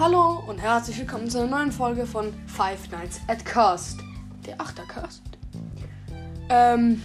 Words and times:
Hallo 0.00 0.44
und 0.46 0.58
herzlich 0.58 0.96
willkommen 0.96 1.28
zu 1.28 1.38
einer 1.40 1.48
neuen 1.48 1.72
Folge 1.72 2.06
von 2.06 2.32
Five 2.46 2.88
Nights 2.92 3.20
at 3.26 3.44
Cast. 3.44 3.98
Der 4.46 4.60
Achtercast. 4.60 5.22
Ähm. 6.48 7.02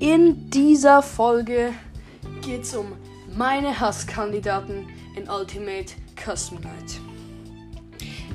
In 0.00 0.48
dieser 0.48 1.02
Folge 1.02 1.74
geht 2.40 2.62
es 2.62 2.74
um 2.74 2.92
meine 3.36 3.78
Hasskandidaten 3.78 4.88
in 5.16 5.28
Ultimate 5.28 5.92
Custom 6.16 6.58
Night. 6.62 6.98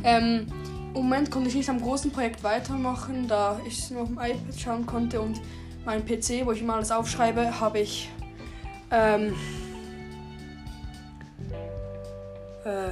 Ähm, 0.04 0.46
Im 0.94 1.02
Moment 1.02 1.32
konnte 1.32 1.50
ich 1.50 1.56
nicht 1.56 1.70
am 1.72 1.82
großen 1.82 2.12
Projekt 2.12 2.44
weitermachen, 2.44 3.28
da 3.28 3.60
ich 3.66 3.90
nur 3.90 4.04
auf 4.04 4.10
dem 4.10 4.20
iPad 4.20 4.60
schauen 4.60 4.86
konnte 4.86 5.20
und 5.20 5.42
mein 5.84 6.06
PC, 6.06 6.46
wo 6.46 6.52
ich 6.52 6.62
immer 6.62 6.76
alles 6.76 6.92
aufschreibe, 6.92 7.60
habe 7.60 7.80
ich 7.80 8.08
ähm, 8.92 9.34
äh, 12.68 12.90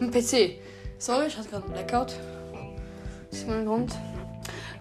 Ein 0.00 0.10
PC. 0.10 0.58
Sorry, 0.98 1.26
ich 1.28 1.36
hatte 1.36 1.48
gerade 1.48 1.64
einen 1.64 1.72
Blackout. 1.72 2.14
Das 3.30 3.38
ist 3.38 3.48
mein 3.48 3.64
Grund. 3.64 3.94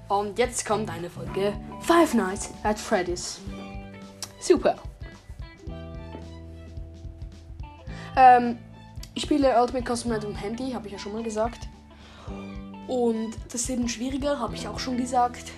Und 0.10 0.38
jetzt 0.38 0.66
kommt 0.66 0.90
eine 0.90 1.10
Folge 1.10 1.54
Five 1.82 2.14
Nights 2.14 2.52
at 2.64 2.80
Freddy's. 2.80 3.40
Super. 4.40 4.76
Ähm, 8.18 8.58
ich 9.14 9.24
spiele 9.24 9.60
Ultimate 9.60 9.96
Custom 9.96 10.12
Night 10.12 10.24
im 10.24 10.36
Handy, 10.36 10.72
habe 10.72 10.88
ich 10.88 10.94
ja 10.94 11.00
schon 11.00 11.14
mal 11.14 11.24
gesagt. 11.24 11.68
Und 12.88 13.32
das 13.48 13.62
ist 13.62 13.70
eben 13.70 13.88
schwieriger, 13.88 14.40
habe 14.40 14.56
ich 14.56 14.68
auch 14.68 14.80
schon 14.80 14.98
gesagt. 14.98 15.52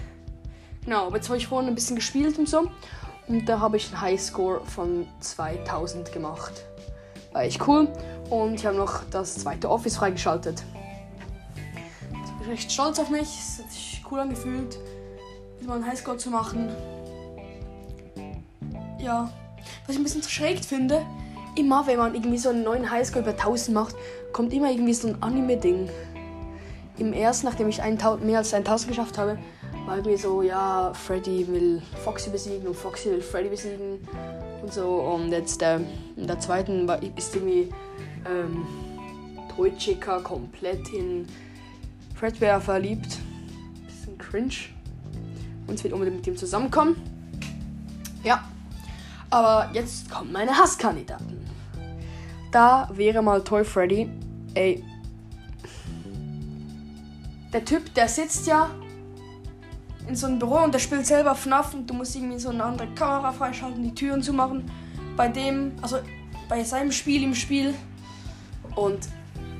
Genau, 0.85 1.07
aber 1.07 1.17
jetzt 1.17 1.27
habe 1.29 1.37
ich 1.37 1.47
vorhin 1.47 1.67
ein 1.67 1.75
bisschen 1.75 1.95
gespielt 1.95 2.37
und 2.37 2.47
so. 2.47 2.69
Und 3.27 3.47
da 3.49 3.59
habe 3.59 3.77
ich 3.77 3.87
einen 3.87 4.01
Highscore 4.01 4.61
von 4.65 5.07
2000 5.19 6.11
gemacht. 6.11 6.53
War 7.33 7.43
echt 7.43 7.67
cool. 7.67 7.87
Und 8.29 8.55
ich 8.55 8.65
habe 8.65 8.77
noch 8.77 9.01
das 9.09 9.35
zweite 9.35 9.69
Office 9.69 9.97
freigeschaltet. 9.97 10.63
Jetzt 12.11 12.37
bin 12.37 12.41
ich 12.41 12.47
recht 12.49 12.71
stolz 12.71 12.99
auf 12.99 13.09
mich. 13.09 13.21
Es 13.21 13.63
hat 13.63 13.71
sich 13.71 14.03
cool 14.11 14.19
angefühlt, 14.19 14.77
mal 15.65 15.75
einen 15.75 15.87
Highscore 15.87 16.17
zu 16.17 16.29
machen. 16.29 16.69
Ja. 18.99 19.31
Was 19.87 19.95
ich 19.95 19.99
ein 19.99 20.03
bisschen 20.03 20.23
schräg 20.23 20.63
finde, 20.63 21.03
immer 21.55 21.87
wenn 21.87 21.97
man 21.97 22.13
irgendwie 22.13 22.37
so 22.37 22.49
einen 22.49 22.63
neuen 22.63 22.89
Highscore 22.91 23.23
über 23.23 23.31
1000 23.31 23.73
macht, 23.73 23.95
kommt 24.31 24.53
immer 24.53 24.69
irgendwie 24.69 24.93
so 24.93 25.07
ein 25.07 25.21
Anime-Ding. 25.21 25.89
Im 26.97 27.13
ersten, 27.13 27.47
nachdem 27.47 27.67
ich 27.69 27.79
mehr 27.79 28.37
als 28.37 28.53
1000 28.53 28.87
geschafft 28.87 29.17
habe, 29.17 29.39
war 29.85 29.97
irgendwie 29.97 30.17
so, 30.17 30.41
ja, 30.41 30.91
Freddy 30.93 31.47
will 31.47 31.81
Foxy 32.03 32.29
besiegen 32.29 32.67
und 32.67 32.75
Foxy 32.75 33.11
will 33.11 33.21
Freddy 33.21 33.49
besiegen 33.49 33.99
und 34.61 34.73
so. 34.73 34.87
Und 35.01 35.31
jetzt 35.31 35.61
äh, 35.61 35.79
in 36.15 36.27
der 36.27 36.39
zweiten 36.39 36.87
war, 36.87 37.01
ist 37.03 37.35
irgendwie 37.35 37.69
ähm, 38.25 38.65
Toy 39.55 39.71
Chica 39.77 40.19
komplett 40.19 40.89
in 40.89 41.27
Fredbear 42.15 42.59
verliebt. 42.59 43.19
Bisschen 43.85 44.17
cringe. 44.17 44.55
Und 45.67 45.83
will 45.83 45.93
unbedingt 45.93 46.17
mit 46.17 46.27
ihm 46.27 46.37
zusammenkommen. 46.37 46.95
Ja. 48.23 48.43
Aber 49.29 49.69
jetzt 49.73 50.09
kommen 50.09 50.31
meine 50.31 50.55
Hasskandidaten. 50.57 51.45
Da 52.51 52.89
wäre 52.93 53.21
mal 53.21 53.43
Toy 53.43 53.63
Freddy. 53.63 54.09
Ey. 54.53 54.83
Der 57.51 57.65
Typ, 57.65 57.93
der 57.93 58.07
sitzt 58.07 58.47
ja 58.47 58.69
in 60.07 60.15
so 60.15 60.27
einem 60.27 60.39
Büro 60.39 60.57
und 60.63 60.73
der 60.73 60.79
spielt 60.79 61.05
selber 61.05 61.35
FNAF 61.35 61.73
und 61.73 61.89
du 61.89 61.93
musst 61.93 62.15
irgendwie 62.15 62.39
so 62.39 62.49
eine 62.49 62.63
andere 62.63 62.87
Kamera 62.95 63.31
freischalten, 63.31 63.83
die 63.83 63.93
Türen 63.93 64.21
zu 64.21 64.33
machen. 64.33 64.69
Bei 65.15 65.27
dem, 65.27 65.73
also 65.81 65.97
bei 66.49 66.63
seinem 66.63 66.91
Spiel 66.91 67.23
im 67.23 67.35
Spiel. 67.35 67.73
Und 68.75 69.07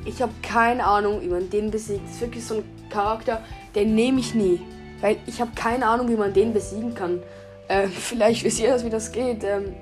ich 0.06 0.22
habe 0.22 0.34
keine 0.42 0.86
Ahnung, 0.86 1.22
wie 1.22 1.30
man 1.30 1.50
den 1.50 1.72
besiegt. 1.72 2.06
Das 2.06 2.16
ist 2.16 2.22
wirklich 2.22 2.46
so 2.46 2.56
ein 2.56 2.64
Charakter, 2.90 3.42
den 3.74 3.96
nehme 3.96 4.20
ich 4.20 4.36
nie. 4.36 4.62
Weil 5.02 5.18
ich 5.26 5.42
habe 5.42 5.52
keine 5.56 5.88
Ahnung, 5.88 6.10
wie 6.10 6.16
man 6.16 6.34
den 6.34 6.54
besiegen 6.54 6.94
kann. 6.94 7.20
Äh, 7.68 7.88
vielleicht 7.88 8.44
wisst 8.44 8.60
ihr 8.60 8.70
das, 8.70 8.86
wie 8.86 8.90
das 8.90 9.12
geht. 9.12 9.44
Ähm, 9.44 9.74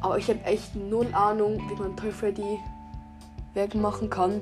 aber 0.00 0.18
ich 0.18 0.28
habe 0.28 0.40
echt 0.44 0.76
null 0.76 1.08
Ahnung, 1.12 1.62
wie 1.70 1.80
man 1.80 1.96
Toy 1.96 2.12
Freddy 2.12 2.58
wegmachen 3.54 4.10
kann. 4.10 4.40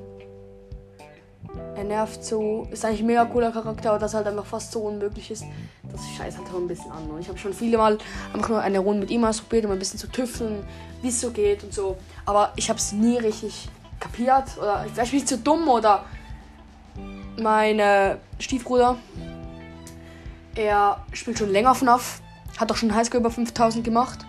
Er 1.82 1.88
nervt 1.88 2.24
so. 2.24 2.68
Ist 2.70 2.84
eigentlich 2.84 3.00
ein 3.00 3.06
mega 3.06 3.24
cooler 3.24 3.50
Charakter, 3.50 3.90
aber 3.90 3.98
das 3.98 4.14
halt 4.14 4.28
einfach 4.28 4.46
fast 4.46 4.70
so 4.70 4.82
unmöglich 4.82 5.32
ist. 5.32 5.44
Das 5.90 6.00
scheißt 6.16 6.38
halt 6.38 6.48
auch 6.48 6.58
ein 6.58 6.68
bisschen 6.68 6.92
an. 6.92 7.10
Und 7.10 7.20
ich 7.20 7.28
habe 7.28 7.36
schon 7.36 7.52
viele 7.52 7.76
Mal 7.76 7.98
einfach 8.32 8.50
nur 8.50 8.60
eine 8.60 8.78
Runde 8.78 9.00
mit 9.00 9.10
ihm 9.10 9.24
ausprobiert, 9.24 9.64
um 9.64 9.72
ein 9.72 9.80
bisschen 9.80 9.98
zu 9.98 10.06
tüfteln, 10.06 10.64
wie 11.02 11.08
es 11.08 11.20
so 11.20 11.32
geht 11.32 11.64
und 11.64 11.74
so. 11.74 11.96
Aber 12.24 12.52
ich 12.54 12.68
habe 12.68 12.78
es 12.78 12.92
nie 12.92 13.18
richtig 13.18 13.68
kapiert. 13.98 14.56
Oder 14.58 14.86
vielleicht 14.94 15.10
bin 15.10 15.18
ich 15.18 15.26
zu 15.26 15.38
dumm 15.38 15.66
oder 15.66 16.04
mein 17.36 17.80
äh, 17.80 18.16
Stiefbruder. 18.38 18.96
Er 20.54 21.04
spielt 21.12 21.36
schon 21.36 21.50
länger 21.50 21.74
FNAF. 21.74 22.20
Hat 22.58 22.70
auch 22.70 22.76
schon 22.76 22.94
Highschool 22.94 23.18
über 23.18 23.30
5000 23.32 23.82
gemacht. 23.82 24.20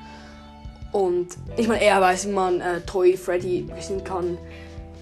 Und 0.92 1.28
ich 1.56 1.68
meine, 1.68 1.84
er 1.84 2.02
weiß, 2.02 2.30
wie 2.30 2.32
man 2.32 2.62
äh, 2.62 2.82
Toy 2.82 3.16
Freddy 3.16 3.70
besiegen 3.76 4.04
kann. 4.04 4.40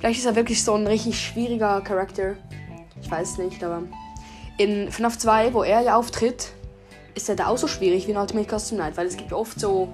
Vielleicht 0.02 0.20
ist 0.22 0.26
er 0.26 0.36
wirklich 0.36 0.64
so 0.64 0.74
ein 0.74 0.88
richtig 0.88 1.20
schwieriger 1.20 1.80
Charakter. 1.82 2.34
Ich 3.00 3.12
weiß 3.12 3.38
nicht, 3.38 3.64
aber 3.64 3.84
in 4.58 4.92
FNAF 4.92 5.20
2, 5.20 5.54
wo 5.54 5.62
er 5.62 5.82
ja 5.82 5.96
auftritt, 5.96 6.54
ist 7.14 7.30
er 7.30 7.36
da 7.36 7.46
auch 7.46 7.58
so 7.58 7.68
schwierig 7.68 8.08
wie 8.08 8.12
in 8.12 8.18
Ultimate 8.18 8.50
Custom 8.50 8.80
Night, 8.80 8.98
weil 8.98 9.06
es 9.06 9.16
gibt 9.16 9.32
oft 9.32 9.60
so. 9.60 9.90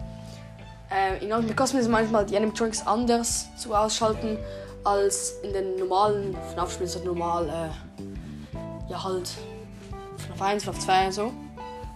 Äh, 0.90 1.22
in 1.26 1.34
Ultimate 1.34 1.62
Custom 1.62 1.82
ist 1.82 1.90
manchmal 1.90 2.26
die 2.26 2.38
Animatronics 2.38 2.88
anders 2.88 3.48
zu 3.58 3.76
ausschalten 3.76 4.38
als 4.86 5.34
in 5.44 5.52
den 5.52 5.76
normalen 5.76 6.38
FNAF-Spielen, 6.54 6.90
so 6.90 7.04
normal, 7.04 7.50
äh, 7.50 8.90
ja 8.90 9.04
halt 9.04 9.30
FNAF 10.26 10.42
1, 10.42 10.64
FNAF 10.64 10.80
2 10.80 11.06
und 11.08 11.12
so. 11.12 11.34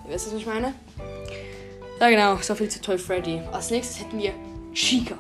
Ihr 0.06 0.14
wisst, 0.14 0.28
was 0.28 0.34
ich 0.34 0.46
meine? 0.46 0.74
Ja 2.02 2.10
genau, 2.10 2.36
so 2.42 2.56
viel 2.56 2.68
zu 2.68 2.82
Toy 2.82 2.98
Freddy. 2.98 3.42
Als 3.54 3.72
nächstes 3.72 4.02
hätten 4.02 4.20
wir 4.20 4.34
Chica. 4.74 5.16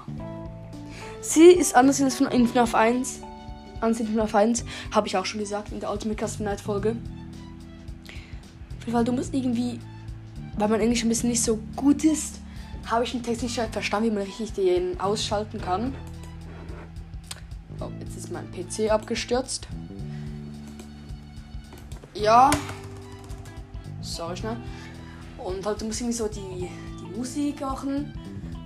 Sie 1.22 1.52
ist 1.52 1.76
anders 1.76 2.02
als 2.02 2.20
in 2.20 2.48
FNAF 2.48 2.74
1. 2.74 3.22
Anders 3.80 4.00
in 4.00 4.08
FNAF 4.08 4.34
1. 4.34 4.66
Habe 4.92 5.08
ich 5.08 5.16
auch 5.16 5.26
schon 5.26 5.40
gesagt 5.40 5.72
in 5.72 5.80
der 5.80 5.92
Ultimate 5.92 6.28
Custom 6.28 6.46
Night 6.46 6.60
Folge. 6.60 6.96
Fall, 8.88 9.04
du 9.06 9.12
musst 9.12 9.34
irgendwie, 9.34 9.80
weil 10.58 10.68
mein 10.68 10.82
Englisch 10.82 11.04
ein 11.04 11.10
bisschen 11.10 11.30
nicht 11.30 11.44
so 11.44 11.60
gut 11.76 12.04
ist, 12.04 12.40
habe 12.88 13.04
ich 13.04 13.12
den 13.12 13.22
Text 13.22 13.44
nicht 13.44 13.56
verstanden, 13.72 14.10
wie 14.10 14.14
man 14.16 14.24
richtig 14.24 14.54
den 14.54 15.00
ausschalten 15.00 15.62
kann. 15.62 15.94
Oh, 17.80 17.90
jetzt 18.00 18.18
ist 18.18 18.32
mein 18.32 18.52
PC 18.52 18.92
abgestürzt. 18.92 19.68
Ja. 22.16 22.50
Sorry 24.02 24.36
schnell. 24.36 24.58
Und 25.38 25.64
halt, 25.66 25.82
du 25.82 25.86
musst 25.86 26.02
irgendwie 26.02 26.18
so 26.18 26.28
die, 26.28 26.68
die 27.00 27.18
Musik 27.18 27.62
machen 27.62 28.14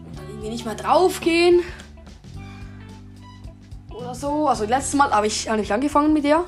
und 0.05 0.17
dann 0.17 0.27
irgendwie 0.29 0.49
nicht 0.49 0.66
mehr 0.66 0.75
draufgehen 0.75 1.61
so. 4.15 4.47
Also 4.47 4.65
letztes 4.65 4.95
Mal 4.95 5.11
habe 5.11 5.27
ich, 5.27 5.49
hab 5.49 5.59
ich 5.59 5.71
angefangen 5.71 6.13
mit 6.13 6.23
der. 6.23 6.45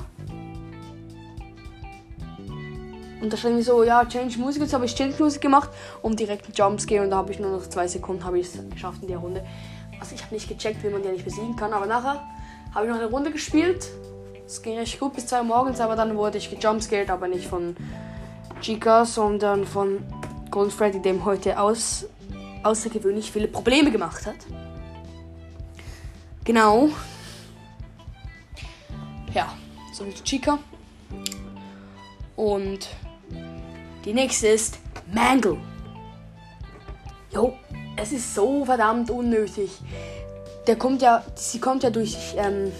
Und 3.20 3.32
da 3.32 3.36
stand 3.36 3.56
mir 3.56 3.62
so, 3.62 3.82
ja, 3.82 4.04
Change 4.04 4.38
Musik. 4.38 4.62
Jetzt 4.62 4.74
habe 4.74 4.84
ich 4.84 4.94
Change 4.94 5.22
Musik 5.22 5.42
gemacht 5.42 5.70
und 6.02 6.18
direkt 6.20 6.46
einen 6.46 6.54
Jumpscare 6.54 7.02
und 7.02 7.10
da 7.10 7.16
habe 7.16 7.32
ich 7.32 7.38
nur 7.38 7.50
noch 7.50 7.66
zwei 7.68 7.88
Sekunden 7.88 8.24
habe 8.24 8.38
ich 8.38 8.46
es 8.46 8.70
geschafft 8.70 9.02
in 9.02 9.08
der 9.08 9.18
Runde. 9.18 9.44
Also 10.00 10.14
ich 10.14 10.22
habe 10.22 10.34
nicht 10.34 10.48
gecheckt, 10.48 10.82
wie 10.84 10.88
man 10.88 11.02
die 11.02 11.08
nicht 11.08 11.24
besiegen 11.24 11.56
kann, 11.56 11.72
aber 11.72 11.86
nachher 11.86 12.22
habe 12.74 12.86
ich 12.86 12.92
noch 12.92 12.98
eine 12.98 13.10
Runde 13.10 13.32
gespielt. 13.32 13.88
Es 14.46 14.62
ging 14.62 14.78
recht 14.78 14.98
gut 15.00 15.14
bis 15.14 15.26
2 15.26 15.38
Uhr 15.38 15.44
morgens, 15.44 15.80
aber 15.80 15.96
dann 15.96 16.16
wurde 16.16 16.38
ich 16.38 16.48
gejumpscared, 16.48 17.10
aber 17.10 17.28
nicht 17.28 17.48
von 17.48 17.76
Chica, 18.60 19.04
sondern 19.04 19.66
von 19.66 20.02
Golden 20.50 20.70
Freddy, 20.70 21.02
dem 21.02 21.24
heute 21.24 21.58
aus, 21.60 22.06
außergewöhnlich 22.62 23.30
viele 23.30 23.48
Probleme 23.48 23.90
gemacht 23.90 24.26
hat. 24.26 24.36
Genau, 26.44 26.88
ja, 29.34 29.52
so 29.92 30.04
viel 30.04 30.14
Chica. 30.24 30.58
Und 32.36 32.88
die 34.04 34.14
nächste 34.14 34.48
ist 34.48 34.78
Mangle. 35.12 35.58
Jo, 37.30 37.54
es 37.96 38.12
ist 38.12 38.34
so 38.34 38.64
verdammt 38.64 39.10
unnötig. 39.10 39.70
Der 40.66 40.76
kommt 40.76 41.02
ja, 41.02 41.24
sie 41.34 41.58
kommt 41.58 41.82
ja 41.82 41.90
durch 41.90 42.16
ähm, 42.36 42.70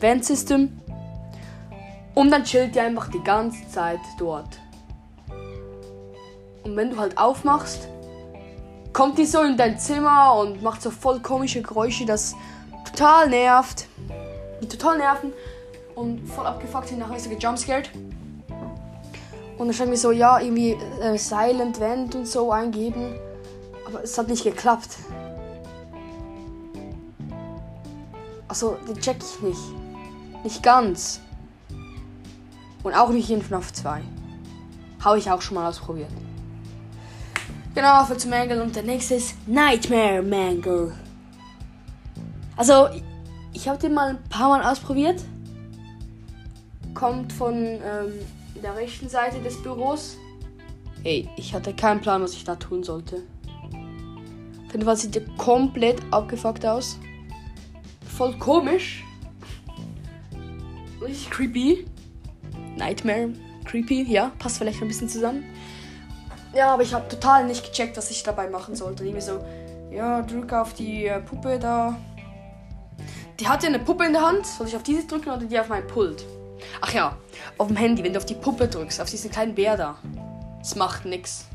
Vent 0.00 0.24
System 0.24 0.80
und 2.14 2.30
dann 2.30 2.44
chillt 2.44 2.74
die 2.74 2.80
einfach 2.80 3.08
die 3.08 3.22
ganze 3.22 3.66
Zeit 3.68 4.00
dort. 4.18 4.60
Und 6.62 6.76
wenn 6.76 6.90
du 6.90 6.98
halt 6.98 7.18
aufmachst, 7.18 7.88
kommt 8.92 9.18
die 9.18 9.26
so 9.26 9.42
in 9.42 9.56
dein 9.56 9.78
Zimmer 9.78 10.34
und 10.36 10.62
macht 10.62 10.80
so 10.80 10.90
voll 10.90 11.20
komische 11.20 11.60
Geräusche, 11.62 12.06
das 12.06 12.34
total 12.86 13.28
nervt. 13.28 13.86
Total 14.70 14.96
nerven 14.96 15.32
und 15.94 16.26
voll 16.26 16.46
abgefuckt 16.46 16.88
sind. 16.88 16.98
Nachher 16.98 17.16
er 17.16 17.36
gejumpscared. 17.36 17.90
Und 19.58 19.68
dann 19.68 19.74
stand 19.74 19.90
mir 19.90 19.96
so, 19.96 20.10
ja, 20.10 20.40
irgendwie 20.40 20.72
äh, 21.00 21.16
Silent 21.16 21.78
Vent 21.78 22.14
und 22.14 22.26
so 22.26 22.50
eingeben. 22.50 23.14
Aber 23.86 24.02
es 24.02 24.18
hat 24.18 24.28
nicht 24.28 24.42
geklappt. 24.42 24.96
Also, 28.48 28.76
den 28.88 29.00
check 29.00 29.18
ich 29.18 29.42
nicht. 29.42 29.60
Nicht 30.42 30.62
ganz. 30.62 31.20
Und 32.82 32.94
auch 32.94 33.10
nicht 33.10 33.30
in 33.30 33.42
FNAF 33.42 33.72
2. 33.72 34.02
Habe 35.04 35.18
ich 35.18 35.30
auch 35.30 35.40
schon 35.40 35.54
mal 35.54 35.68
ausprobiert. 35.68 36.10
Genau, 37.74 38.04
für 38.04 38.16
zum 38.16 38.30
Mangle. 38.30 38.62
Und 38.62 38.76
der 38.76 38.82
nächste 38.82 39.14
ist 39.14 39.34
Nightmare 39.46 40.22
Mangle. 40.22 40.92
Also, 42.56 42.88
ich 43.52 43.68
habe 43.68 43.78
den 43.78 43.94
mal 43.94 44.10
ein 44.10 44.22
paar 44.28 44.48
Mal 44.48 44.62
ausprobiert. 44.62 45.20
Kommt 46.94 47.32
von 47.32 47.54
ähm, 47.54 48.12
der 48.62 48.76
rechten 48.76 49.08
Seite 49.08 49.40
des 49.40 49.60
Büros. 49.62 50.16
Ey, 51.02 51.28
ich 51.36 51.52
hatte 51.52 51.74
keinen 51.74 52.00
Plan, 52.00 52.22
was 52.22 52.32
ich 52.32 52.44
da 52.44 52.56
tun 52.56 52.82
sollte. 52.82 53.16
Auf 54.66 54.72
jeden 54.72 54.84
Fall 54.84 54.96
sieht 54.96 55.14
der 55.14 55.22
komplett 55.36 56.00
abgefuckt 56.10 56.64
aus. 56.64 56.98
Voll 58.16 58.36
komisch. 58.38 59.04
Richtig 61.00 61.30
creepy. 61.30 61.86
Nightmare. 62.76 63.32
Creepy, 63.64 64.02
ja, 64.04 64.32
passt 64.38 64.58
vielleicht 64.58 64.80
ein 64.80 64.88
bisschen 64.88 65.08
zusammen. 65.08 65.44
Ja, 66.54 66.72
aber 66.72 66.82
ich 66.82 66.94
habe 66.94 67.08
total 67.08 67.46
nicht 67.46 67.64
gecheckt, 67.64 67.96
was 67.96 68.10
ich 68.10 68.22
dabei 68.22 68.48
machen 68.48 68.76
sollte. 68.76 69.04
Irgendwie 69.04 69.20
so, 69.20 69.44
ja, 69.90 70.22
drücke 70.22 70.60
auf 70.60 70.72
die 70.74 71.06
äh, 71.06 71.20
Puppe 71.20 71.58
da. 71.58 71.98
Die 73.40 73.48
hatte 73.48 73.66
eine 73.66 73.80
Puppe 73.80 74.04
in 74.06 74.12
der 74.12 74.22
Hand. 74.22 74.46
Soll 74.46 74.68
ich 74.68 74.76
auf 74.76 74.84
diese 74.84 75.06
drücken 75.06 75.30
oder 75.30 75.44
die 75.44 75.58
auf 75.58 75.68
mein 75.68 75.86
Pult? 75.86 76.24
Ach 76.80 76.92
ja, 76.92 77.16
auf 77.58 77.68
dem 77.68 77.76
Handy, 77.76 78.02
wenn 78.02 78.12
du 78.12 78.18
auf 78.18 78.26
die 78.26 78.34
Puppe 78.34 78.68
drückst, 78.68 79.00
auf 79.00 79.10
diesen 79.10 79.30
kleinen 79.30 79.54
Bär 79.54 79.76
da. 79.76 79.96
Das 80.58 80.74
macht 80.76 81.04
nix. 81.04 81.46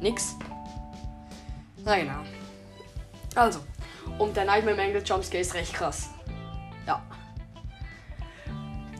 Nix? 0.00 0.36
Na 1.84 1.96
genau. 1.96 2.20
Also, 3.34 3.60
und 4.18 4.36
der 4.36 4.44
Nightmare 4.44 4.76
Mangle 4.76 5.02
Jumpscare 5.02 5.40
ist 5.40 5.54
recht 5.54 5.72
krass. 5.72 6.10
Ja. 6.86 7.02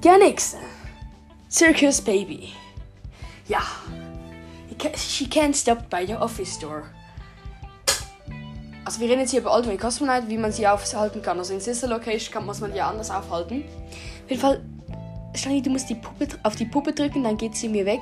Der 0.02 0.18
nächste. 0.18 0.58
Circus 1.50 2.00
Baby. 2.00 2.52
Ja. 3.48 3.62
She 4.96 5.24
can't 5.24 5.54
stop 5.54 5.88
by 5.88 6.06
the 6.06 6.14
office 6.14 6.58
door. 6.58 6.82
Also 8.84 9.00
wir 9.00 9.08
reden 9.08 9.20
jetzt 9.22 9.30
hier 9.30 9.40
über 9.40 9.54
Ultimate 9.54 10.04
Night, 10.04 10.28
wie 10.28 10.36
man 10.36 10.52
sie 10.52 10.68
aufhalten 10.68 11.22
kann. 11.22 11.38
Also 11.38 11.54
in 11.54 11.60
Sister 11.60 11.88
Location 11.88 12.32
kann 12.32 12.46
muss 12.46 12.60
man 12.60 12.72
die 12.72 12.80
anders 12.80 13.10
aufhalten. 13.10 13.64
Auf 14.24 14.30
jeden 14.30 14.40
Fall, 14.40 14.60
Stani, 15.36 15.62
du 15.62 15.70
musst 15.70 15.88
die 15.88 15.94
Puppe, 15.94 16.28
auf 16.42 16.56
die 16.56 16.64
Puppe 16.64 16.92
drücken, 16.92 17.24
dann 17.24 17.36
geht 17.36 17.56
sie 17.56 17.68
mir 17.68 17.86
weg. 17.86 18.00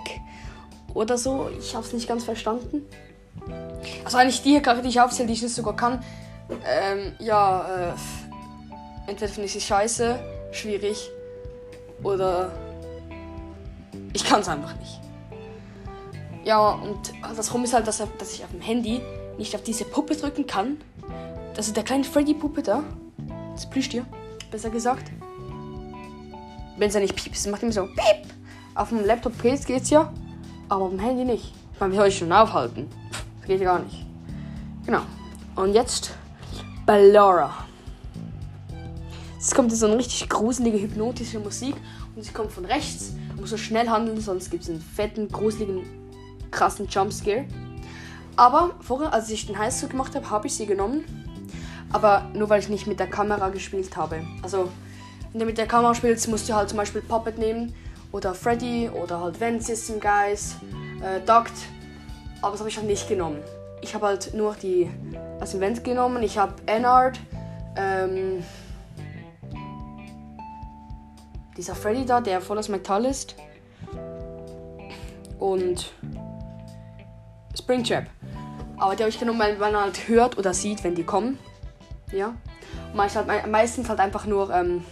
Oder 0.94 1.18
so. 1.18 1.50
Ich 1.58 1.74
habe 1.74 1.84
es 1.84 1.92
nicht 1.92 2.08
ganz 2.08 2.24
verstanden. 2.24 2.82
Also 4.04 4.18
eigentlich 4.18 4.42
die 4.42 4.60
Karte, 4.60 4.82
die 4.82 4.88
ich 4.88 5.00
aufzähle, 5.00 5.26
die 5.26 5.34
ich 5.34 5.42
nicht 5.42 5.54
sogar 5.54 5.76
kann. 5.76 6.02
Ähm, 6.66 7.12
ja, 7.18 7.92
äh, 9.06 9.10
entweder 9.10 9.32
finde 9.32 9.46
ich 9.46 9.52
sie 9.52 9.60
scheiße, 9.60 10.18
schwierig 10.52 11.10
oder 12.02 12.52
ich 14.12 14.24
kann 14.24 14.40
es 14.40 14.48
einfach 14.48 14.76
nicht. 14.78 15.00
Ja, 16.44 16.70
und 16.70 17.12
das 17.36 17.52
Rum 17.54 17.64
ist 17.64 17.72
halt, 17.72 17.86
dass, 17.86 18.02
dass 18.18 18.34
ich 18.34 18.44
auf 18.44 18.50
dem 18.50 18.60
Handy 18.60 19.00
nicht 19.38 19.54
auf 19.54 19.62
diese 19.62 19.84
Puppe 19.84 20.14
drücken 20.14 20.46
kann. 20.46 20.76
Das 21.54 21.66
ist 21.66 21.76
der 21.76 21.84
kleine 21.84 22.04
Freddy-Puppe 22.04 22.62
da. 22.62 22.84
Das 23.54 23.68
Plüschtier, 23.68 24.04
besser 24.50 24.70
gesagt. 24.70 25.10
Wenn 26.76 26.88
es 26.88 26.94
ja 26.94 27.00
nicht 27.00 27.14
piepst, 27.14 27.46
macht 27.48 27.62
immer 27.62 27.72
so 27.72 27.86
piep. 27.86 28.32
Auf 28.74 28.88
dem 28.88 29.04
Laptop 29.04 29.40
geht's 29.40 29.90
ja, 29.90 30.12
aber 30.68 30.84
auf 30.84 30.90
dem 30.90 30.98
Handy 30.98 31.24
nicht. 31.24 31.52
Ich 31.72 31.80
meine, 31.80 31.92
wie 31.92 31.96
soll 31.96 32.08
ich 32.08 32.18
schon 32.18 32.32
aufhalten? 32.32 32.88
Das 33.38 33.46
geht 33.46 33.60
ja 33.60 33.66
gar 33.66 33.78
nicht. 33.78 34.04
Genau. 34.86 35.02
Und 35.54 35.72
jetzt 35.74 36.12
Ballora. 36.86 37.52
Jetzt 39.36 39.54
kommt 39.54 39.72
so 39.72 39.86
eine 39.86 39.98
richtig 39.98 40.28
gruselige, 40.28 40.80
hypnotische 40.80 41.38
Musik 41.38 41.76
und 42.16 42.24
sie 42.24 42.32
kommt 42.32 42.50
von 42.50 42.64
rechts. 42.64 43.12
Muss 43.38 43.50
so 43.50 43.56
schnell 43.56 43.88
handeln, 43.88 44.20
sonst 44.20 44.50
gibt 44.50 44.64
es 44.64 44.70
einen 44.70 44.80
fetten, 44.80 45.28
gruseligen, 45.28 45.84
krassen 46.50 46.88
Jumpscare. 46.88 47.44
Aber 48.36 48.74
vorher, 48.80 49.12
als 49.12 49.30
ich 49.30 49.46
den 49.46 49.58
Highschool 49.58 49.90
gemacht 49.90 50.14
habe, 50.14 50.28
habe 50.30 50.46
ich 50.46 50.54
sie 50.54 50.66
genommen. 50.66 51.04
Aber 51.92 52.28
nur 52.34 52.48
weil 52.48 52.60
ich 52.60 52.68
nicht 52.68 52.86
mit 52.86 52.98
der 52.98 53.06
Kamera 53.06 53.50
gespielt 53.50 53.96
habe. 53.96 54.24
Also, 54.42 54.70
wenn 55.34 55.40
du 55.40 55.46
mit 55.46 55.58
der 55.58 55.66
Kamera 55.66 55.96
spielst, 55.96 56.28
musst 56.28 56.48
du 56.48 56.54
halt 56.54 56.68
zum 56.68 56.78
Beispiel 56.78 57.02
Puppet 57.02 57.38
nehmen. 57.38 57.74
Oder 58.12 58.34
Freddy 58.34 58.88
oder 58.88 59.20
halt 59.20 59.40
Vent 59.40 59.64
System 59.64 59.98
Guys, 59.98 60.54
äh, 61.02 61.18
Duct. 61.26 61.50
Aber 62.40 62.52
das 62.52 62.60
habe 62.60 62.70
ich 62.70 62.76
halt 62.76 62.86
nicht 62.86 63.08
genommen. 63.08 63.42
Ich 63.82 63.92
habe 63.96 64.06
halt 64.06 64.32
nur 64.32 64.54
die 64.54 64.88
als 65.40 65.52
Event 65.56 65.82
genommen. 65.82 66.22
Ich 66.22 66.38
habe 66.38 66.54
Ennard, 66.66 67.18
ähm, 67.76 68.44
dieser 71.56 71.74
Freddy 71.74 72.06
da, 72.06 72.20
der 72.20 72.40
voll 72.40 72.56
aus 72.56 72.68
Metall 72.68 73.04
ist. 73.04 73.34
Und 75.40 75.92
Springtrap. 77.58 78.04
Aber 78.76 78.94
die 78.94 79.02
habe 79.02 79.10
ich 79.10 79.18
genommen, 79.18 79.40
weil 79.40 79.56
man 79.58 79.76
halt 79.76 80.06
hört 80.06 80.38
oder 80.38 80.54
sieht, 80.54 80.84
wenn 80.84 80.94
die 80.94 81.02
kommen. 81.02 81.40
Ja. 82.12 82.34
Und 82.92 83.00
halt, 83.00 83.50
meistens 83.50 83.88
halt 83.88 83.98
einfach 83.98 84.26
nur 84.26 84.54
ähm, 84.54 84.84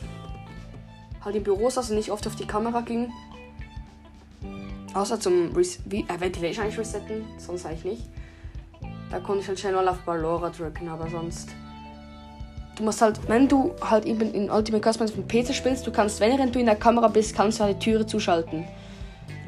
halt 1.24 1.36
in 1.36 1.42
Büros, 1.42 1.78
also 1.78 1.94
nicht 1.94 2.10
oft 2.10 2.26
auf 2.26 2.36
die 2.36 2.46
Kamera 2.46 2.80
ging. 2.80 3.12
Außer 4.94 5.18
zum 5.18 5.54
Res 5.54 5.80
wie, 5.86 6.00
äh, 6.00 6.20
Ventilation 6.20 6.64
eigentlich 6.64 6.78
resetten, 6.78 7.24
sonst 7.38 7.64
eigentlich 7.64 7.84
nicht. 7.84 8.02
Da 9.10 9.20
konnte 9.20 9.42
ich 9.42 9.48
halt 9.48 9.60
schnell 9.60 9.74
mal 9.74 9.88
auf 9.88 9.98
Ballora 9.98 10.50
drücken, 10.50 10.88
aber 10.88 11.08
sonst. 11.08 11.50
Du 12.76 12.84
musst 12.84 13.02
halt, 13.02 13.20
wenn 13.28 13.48
du 13.48 13.72
halt 13.82 14.06
eben 14.06 14.32
in 14.32 14.50
Ultimate 14.50 14.88
auf 14.88 14.96
dem 14.96 15.28
PC 15.28 15.54
spielst, 15.54 15.86
du 15.86 15.92
kannst, 15.92 16.20
wenn 16.20 16.50
du 16.50 16.58
in 16.58 16.66
der 16.66 16.76
Kamera 16.76 17.08
bist, 17.08 17.34
kannst 17.34 17.60
du 17.60 17.64
halt 17.64 17.76
die 17.76 17.90
Türe 17.90 18.06
zuschalten. 18.06 18.64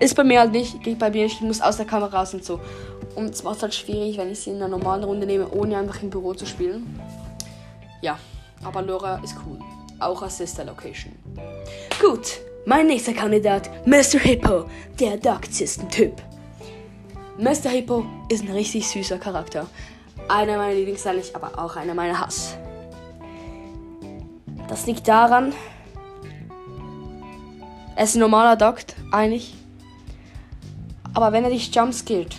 Ist 0.00 0.16
bei 0.16 0.24
mir 0.24 0.40
halt 0.40 0.52
nicht, 0.52 0.82
geht 0.82 0.98
bei 0.98 1.10
mir 1.10 1.24
nicht, 1.24 1.36
ich 1.36 1.40
muss 1.40 1.60
aus 1.60 1.76
der 1.76 1.86
Kamera 1.86 2.18
raus 2.18 2.34
und 2.34 2.44
so. 2.44 2.60
Und 3.14 3.30
es 3.30 3.42
macht 3.42 3.62
halt 3.62 3.74
schwierig, 3.74 4.18
wenn 4.18 4.30
ich 4.30 4.40
sie 4.40 4.50
in 4.50 4.56
einer 4.56 4.68
normalen 4.68 5.04
Runde 5.04 5.26
nehme, 5.26 5.48
ohne 5.50 5.78
einfach 5.78 6.02
im 6.02 6.10
Büro 6.10 6.34
zu 6.34 6.46
spielen. 6.46 6.98
Ja, 8.02 8.18
aber 8.62 8.82
Laura 8.82 9.20
ist 9.22 9.36
cool. 9.46 9.58
Auch 10.00 10.20
als 10.22 10.38
Sister 10.38 10.64
Location. 10.64 11.12
Gut, 12.04 12.40
mein 12.66 12.86
nächster 12.86 13.14
Kandidat, 13.14 13.70
Mr. 13.86 14.18
Hippo, 14.18 14.66
der 15.00 15.16
Dark 15.16 15.46
System 15.46 15.88
Typ. 15.88 16.20
Mr. 17.38 17.70
Hippo 17.70 18.04
ist 18.28 18.44
ein 18.44 18.52
richtig 18.52 18.86
süßer 18.86 19.16
Charakter. 19.16 19.66
Einer 20.28 20.58
meiner 20.58 20.74
Lieblings, 20.74 21.06
aber 21.34 21.58
auch 21.58 21.76
einer 21.76 21.94
meiner 21.94 22.20
Hass. 22.20 22.58
Das 24.68 24.84
liegt 24.86 25.08
daran, 25.08 25.54
er 27.96 28.04
ist 28.04 28.16
ein 28.16 28.20
normaler 28.20 28.56
Duct, 28.56 28.96
eigentlich. 29.10 29.54
Aber 31.14 31.32
wenn 31.32 31.44
er 31.44 31.50
dich 31.50 31.74
jumpskillt, 31.74 32.36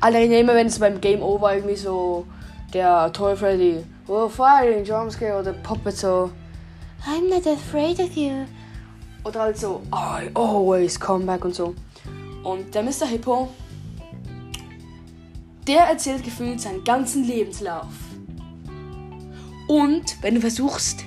Alleine 0.00 0.38
immer 0.38 0.54
wenn 0.54 0.68
es 0.68 0.78
beim 0.78 1.00
Game 1.00 1.20
Over 1.20 1.56
irgendwie 1.56 1.76
so 1.76 2.26
der 2.72 3.12
Toy 3.12 3.36
Freddy, 3.36 3.84
oh 4.06 4.28
Fire, 4.28 4.82
Jumpscare 4.82 5.40
oder 5.40 5.52
Puppet 5.52 5.96
so, 5.96 6.30
I'm 7.06 7.28
not 7.28 7.46
afraid 7.46 7.98
of 8.00 8.14
you. 8.16 8.46
Oder 9.24 9.40
halt 9.40 9.58
so, 9.58 9.82
I 9.92 10.30
always 10.34 10.98
come 10.98 11.24
back 11.24 11.44
und 11.44 11.54
so. 11.54 11.74
Und 12.42 12.74
der 12.74 12.82
Mr. 12.82 13.06
Hippo, 13.06 13.48
der 15.66 15.82
erzählt 15.82 16.24
gefühlt 16.24 16.60
seinen 16.60 16.84
ganzen 16.84 17.24
Lebenslauf. 17.24 17.92
Und 19.68 20.22
wenn 20.22 20.34
du 20.34 20.40
versuchst, 20.40 21.04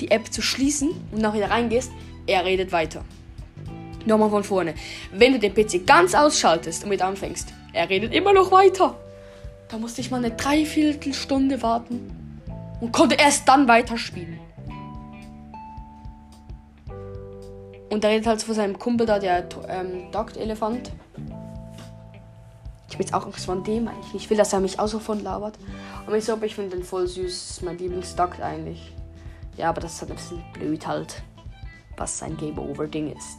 die 0.00 0.10
App 0.10 0.32
zu 0.32 0.42
schließen 0.42 0.90
und 1.12 1.20
nachher 1.20 1.50
reingehst, 1.50 1.90
er 2.26 2.44
redet 2.44 2.72
weiter. 2.72 3.04
Nochmal 4.06 4.30
von 4.30 4.44
vorne. 4.44 4.74
Wenn 5.12 5.32
du 5.32 5.38
den 5.38 5.54
PC 5.54 5.86
ganz 5.86 6.14
ausschaltest 6.14 6.84
und 6.84 6.90
wieder 6.90 7.06
anfängst, 7.06 7.52
er 7.72 7.88
redet 7.88 8.12
immer 8.14 8.32
noch 8.32 8.50
weiter. 8.50 8.96
Da 9.68 9.78
musste 9.78 10.00
ich 10.00 10.10
mal 10.10 10.16
eine 10.16 10.32
Dreiviertelstunde 10.34 11.62
warten 11.62 12.10
und 12.80 12.92
konnte 12.92 13.14
erst 13.14 13.46
dann 13.46 13.68
weiterspielen. 13.68 14.40
Und 17.90 18.04
er 18.04 18.10
redet 18.10 18.26
halt 18.26 18.42
von 18.42 18.54
seinem 18.54 18.78
Kumpel 18.78 19.06
da, 19.06 19.18
der 19.18 19.48
ähm, 19.68 20.10
Dog-Elefant. 20.12 20.92
Ich 22.88 22.94
habe 22.94 23.02
jetzt 23.02 23.14
auch 23.14 23.26
Angst 23.26 23.46
von 23.46 23.62
dem 23.64 23.88
eigentlich. 23.88 24.14
Ich 24.14 24.30
will, 24.30 24.36
dass 24.36 24.52
er 24.52 24.60
mich 24.60 24.78
auch 24.78 24.86
so 24.86 24.98
von 24.98 25.22
labert. 25.22 25.58
Aber 26.06 26.16
ich 26.16 26.24
glaube, 26.24 26.46
ich 26.46 26.54
finde 26.54 26.76
den 26.76 26.84
voll 26.84 27.06
süß. 27.06 27.24
Das 27.24 27.50
ist 27.50 27.62
mein 27.62 27.78
Lieblingsduck 27.78 28.40
eigentlich. 28.40 28.92
Ja, 29.56 29.68
aber 29.68 29.80
das 29.80 29.94
ist 29.94 30.00
halt 30.00 30.10
ein 30.12 30.16
bisschen 30.16 30.42
blöd 30.52 30.86
halt, 30.86 31.22
was 31.96 32.18
sein 32.18 32.36
Game 32.36 32.58
Over 32.58 32.86
Ding 32.86 33.14
ist. 33.14 33.38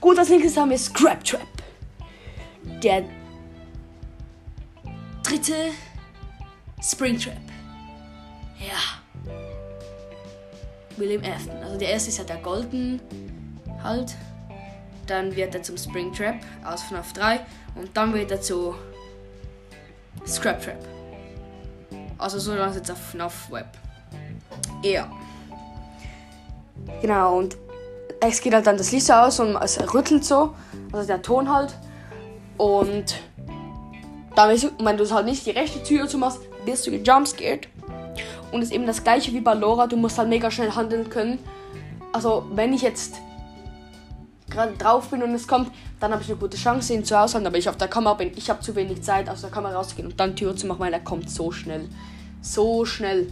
Gut, 0.00 0.18
als 0.18 0.28
nächstes 0.28 0.56
haben 0.56 0.70
wir 0.70 0.78
Scrap 0.78 1.24
Trap. 1.24 1.40
Der 2.82 3.04
dritte 5.22 5.70
Springtrap. 6.82 7.34
Ja. 8.58 9.32
William 10.96 11.22
Afton. 11.24 11.56
Also 11.62 11.78
der 11.78 11.90
erste 11.90 12.10
ist 12.10 12.18
ja 12.18 12.24
der 12.24 12.36
Golden 12.36 13.00
halt. 13.86 14.14
dann 15.06 15.36
wird 15.36 15.54
er 15.54 15.62
zum 15.62 15.76
Springtrap 15.76 16.36
aus 16.64 16.82
FNAF 16.82 17.12
3 17.12 17.40
und 17.76 17.96
dann 17.96 18.12
wird 18.12 18.30
er 18.30 18.40
zu 18.40 18.74
Scrap 20.26 20.60
Trap. 20.60 20.84
Also 22.18 22.38
so 22.38 22.54
lange 22.54 22.74
jetzt 22.74 22.90
auf 22.90 22.98
FNAF 22.98 23.50
Web. 23.50 23.68
Ja. 24.82 25.08
Genau, 27.00 27.38
und 27.38 27.56
es 28.20 28.40
geht 28.40 28.54
halt 28.54 28.66
dann 28.66 28.76
das 28.76 28.90
Licht 28.92 29.10
aus 29.10 29.38
und 29.40 29.56
es 29.56 29.78
rüttelt 29.94 30.24
so, 30.24 30.54
also 30.92 31.06
der 31.06 31.22
Ton 31.22 31.52
halt. 31.52 31.74
Und 32.56 33.16
dann, 34.34 34.50
wenn 34.80 34.96
du 34.96 35.04
es 35.04 35.12
halt 35.12 35.26
nicht 35.26 35.46
die 35.46 35.50
rechte 35.50 35.82
Tür 35.82 36.08
zumachst, 36.08 36.40
wirst 36.64 36.86
du 36.86 36.90
gejumpscared. 36.90 37.68
Und 38.52 38.62
es 38.62 38.68
ist 38.68 38.74
eben 38.74 38.86
das 38.86 39.04
gleiche 39.04 39.32
wie 39.32 39.40
bei 39.40 39.54
Laura, 39.54 39.86
du 39.86 39.96
musst 39.96 40.18
halt 40.18 40.28
mega 40.28 40.50
schnell 40.50 40.72
handeln 40.72 41.10
können. 41.10 41.38
Also, 42.12 42.46
wenn 42.54 42.72
ich 42.72 42.82
jetzt 42.82 43.16
gerade 44.56 44.72
drauf 44.72 45.10
bin 45.10 45.22
und 45.22 45.34
es 45.34 45.46
kommt, 45.46 45.70
dann 46.00 46.12
habe 46.12 46.22
ich 46.22 46.28
eine 46.28 46.38
gute 46.38 46.56
Chance, 46.56 46.94
ihn 46.94 47.04
zu 47.04 47.18
aushalten. 47.18 47.46
Aber 47.46 47.58
ich 47.58 47.68
auf 47.68 47.76
der 47.76 47.88
Kamera 47.88 48.14
bin, 48.14 48.32
ich 48.36 48.50
habe 48.50 48.60
zu 48.60 48.74
wenig 48.74 49.02
Zeit, 49.02 49.28
aus 49.28 49.42
der 49.42 49.50
Kamera 49.50 49.74
rauszugehen 49.74 50.08
und 50.08 50.18
dann 50.18 50.34
Tür 50.34 50.56
zu 50.56 50.66
machen, 50.66 50.80
weil 50.80 50.92
er 50.92 51.00
kommt 51.00 51.30
so 51.30 51.52
schnell. 51.52 51.88
So 52.40 52.84
schnell. 52.84 53.28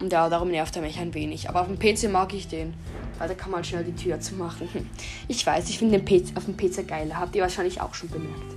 Und 0.00 0.12
ja, 0.12 0.28
darum 0.28 0.50
nervt 0.50 0.74
er 0.76 0.82
mich 0.82 0.98
ein 0.98 1.14
wenig. 1.14 1.48
Aber 1.48 1.62
auf 1.62 1.68
dem 1.68 1.78
PC 1.78 2.10
mag 2.10 2.34
ich 2.34 2.48
den. 2.48 2.74
Weil 3.18 3.28
da 3.28 3.34
kann 3.34 3.50
man 3.50 3.64
schnell 3.64 3.84
die 3.84 3.94
Tür 3.94 4.20
zu 4.20 4.34
machen. 4.34 4.68
Ich 5.28 5.46
weiß, 5.46 5.68
ich 5.68 5.78
finde 5.78 5.98
den 5.98 6.04
PC 6.04 6.36
auf 6.36 6.44
dem 6.44 6.56
PC 6.56 6.86
geiler. 6.86 7.18
Habt 7.18 7.34
ihr 7.34 7.42
wahrscheinlich 7.42 7.80
auch 7.80 7.94
schon 7.94 8.08
bemerkt. 8.08 8.56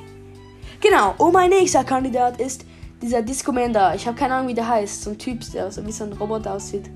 Genau. 0.82 1.15
Und 1.18 1.34
mein 1.34 1.50
nächster 1.50 1.84
Kandidat 1.84 2.39
ist 2.39 2.65
dieser 3.01 3.22
Disco 3.22 3.51
Man 3.51 3.74
da. 3.74 3.96
Ich 3.96 4.06
habe 4.08 4.18
keine 4.18 4.36
Ahnung, 4.36 4.50
wie 4.50 4.53
der 4.53 4.68
heißt. 4.68 5.03
So 5.03 5.12
ein 5.12 5.18
Typ, 5.18 5.39
der 5.51 5.72
so 5.72 5.86
wie 5.86 5.91
so 5.91 6.03
ein 6.03 6.13
Roboter 6.13 6.53
aussieht. 6.53 6.89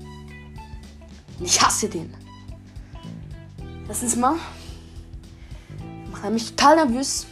Ich 1.40 1.60
hasse 1.60 1.88
den. 1.88 2.14
Erstens 3.88 4.16
mal 4.16 4.36
macht 6.24 6.32
mich 6.32 6.56
total 6.56 6.76
nervös. 6.76 7.26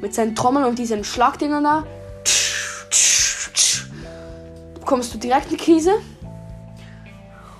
Mit 0.00 0.14
seinen 0.14 0.34
Trommeln 0.34 0.64
und 0.64 0.78
diesen 0.78 1.04
Schlagdingern 1.04 1.64
da. 1.64 1.86
Bekommst 4.74 5.14
du 5.14 5.18
direkt 5.18 5.48
eine 5.48 5.56
Krise. 5.56 5.92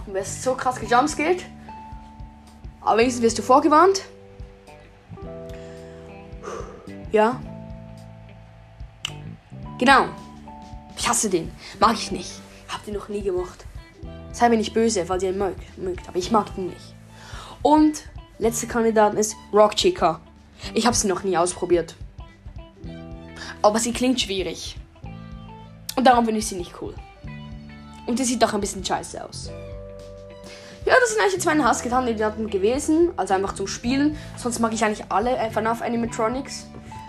Und 0.07 0.15
wirst 0.15 0.43
so 0.43 0.55
krass 0.55 0.81
gejumpscared. 0.81 1.45
Aber 2.81 2.99
wenigstens 2.99 3.23
wirst 3.23 3.39
du 3.39 3.43
vorgewarnt. 3.43 4.03
Ja. 7.13 7.41
Genau. 9.79 10.07
Ich 10.97 11.09
hasse 11.09 11.31
den. 11.31 11.53
Mag 11.79 11.95
ich 11.95 12.11
nicht. 12.11 12.33
Habt 12.69 12.87
ihr 12.89 12.95
noch 12.95 13.09
nie 13.09 13.23
gemacht. 13.23 13.65
Sei 14.33 14.49
mir 14.49 14.57
nicht 14.57 14.75
böse, 14.75 15.07
falls 15.07 15.23
ihr 15.23 15.31
ihn 15.31 15.39
mögt. 15.39 16.09
Aber 16.09 16.19
ich 16.19 16.31
mag 16.31 16.47
ihn 16.57 16.67
nicht. 16.67 16.95
Und 17.63 18.03
letzte 18.39 18.67
Kandidatin 18.67 19.19
ist 19.19 19.37
Rock 19.53 19.77
Chica. 19.77 20.21
Ich 20.75 20.87
habe 20.87 20.97
sie 20.97 21.09
noch 21.09 21.23
nie 21.23 21.37
ausprobiert. 21.37 21.95
Aber 23.63 23.79
sie 23.79 23.93
klingt 23.93 24.21
schwierig. 24.21 24.77
Und 25.97 26.07
darum 26.07 26.25
finde 26.25 26.41
ich 26.41 26.47
sie 26.47 26.57
nicht 26.57 26.73
cool. 26.81 26.95
Und 28.07 28.19
sie 28.19 28.25
sieht 28.25 28.43
doch 28.43 28.55
ein 28.55 28.61
bisschen 28.61 28.85
scheiße 28.85 29.25
aus. 29.25 29.51
Ja, 30.85 30.95
das 31.01 31.11
sind 31.11 31.21
eigentlich 31.21 31.35
jetzt 31.35 31.47
meine 31.47 31.65
Hasskandidaten 31.65 32.49
gewesen. 32.49 33.11
Also 33.17 33.35
einfach 33.35 33.55
zum 33.55 33.67
Spielen. 33.67 34.17
Sonst 34.37 34.61
mag 34.61 34.73
ich 34.73 34.85
eigentlich 34.85 35.05
alle 35.09 35.37
FNAF 35.51 35.83
Animatronics. 35.83 36.67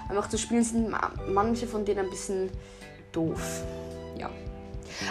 Einfach 0.09 0.29
zu 0.29 0.37
spielen 0.37 0.63
sind 0.63 0.95
manche 1.29 1.67
von 1.67 1.85
denen 1.85 2.05
ein 2.05 2.09
bisschen 2.09 2.49
doof. 3.11 3.61
Ja. 4.17 4.29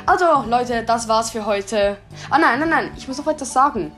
Also, 0.05 0.49
Leute, 0.49 0.83
das 0.85 1.07
war's 1.07 1.31
für 1.31 1.47
heute. 1.47 1.99
Ah, 2.31 2.39
nein, 2.39 2.59
nein, 2.59 2.71
nein. 2.71 2.91
Ich 2.97 3.07
muss 3.07 3.19
noch 3.19 3.27
etwas 3.29 3.53
sagen. 3.53 3.93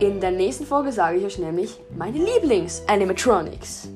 In 0.00 0.20
der 0.20 0.30
nächsten 0.30 0.64
Folge 0.64 0.92
sage 0.92 1.18
ich 1.18 1.24
euch 1.24 1.38
nämlich 1.38 1.80
meine 1.96 2.18
Lieblings-Animatronics. 2.18 3.88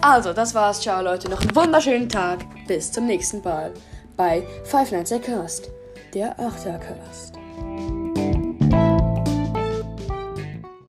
Also, 0.00 0.32
das 0.32 0.54
war's. 0.54 0.80
Ciao, 0.80 1.02
Leute. 1.02 1.28
Noch 1.28 1.40
einen 1.40 1.56
wunderschönen 1.56 2.08
Tag. 2.08 2.38
Bis 2.68 2.92
zum 2.92 3.06
nächsten 3.06 3.42
Mal 3.42 3.72
bei 4.16 4.44
Five 4.64 4.92
Nights 4.92 5.12
at 5.12 5.24
Cast, 5.24 5.70
der 6.14 6.38
Achtercast. 6.38 7.29